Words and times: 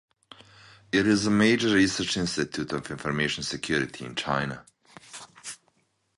It 0.91 1.05
is 1.05 1.27
a 1.27 1.29
major 1.29 1.69
research 1.75 2.17
institute 2.17 2.73
of 2.73 2.89
information 2.89 3.43
security 3.43 4.03
in 4.03 4.15
China. 4.15 4.65